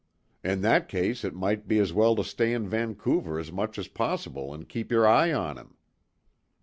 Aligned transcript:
"In 0.43 0.61
that 0.61 0.89
case 0.89 1.23
it 1.23 1.35
might 1.35 1.67
be 1.67 1.77
as 1.77 1.93
well 1.93 2.15
to 2.15 2.23
stay 2.23 2.53
in 2.53 2.67
Vancouver 2.67 3.37
as 3.37 3.51
much 3.51 3.77
as 3.77 3.87
possible 3.87 4.51
and 4.51 4.67
keep 4.67 4.89
your 4.89 5.05
eye 5.07 5.31
on 5.31 5.59
him." 5.59 5.75